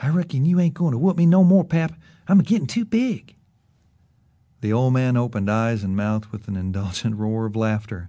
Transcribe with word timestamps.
"I 0.00 0.08
reckon 0.10 0.44
you 0.44 0.60
ain't 0.60 0.74
goin' 0.74 0.92
to 0.92 0.98
whoop 0.98 1.16
me 1.16 1.26
no 1.26 1.42
more, 1.42 1.64
pap. 1.64 1.98
I'm 2.28 2.38
a 2.38 2.44
gittin' 2.44 2.68
too 2.68 2.84
big." 2.84 3.34
The 4.60 4.72
old 4.72 4.92
man 4.92 5.16
opened 5.16 5.50
eyes 5.50 5.82
and 5.82 5.96
mouth 5.96 6.30
with 6.30 6.46
an 6.46 6.54
indulgent 6.54 7.16
roar 7.16 7.46
of 7.46 7.56
laughter. 7.56 8.08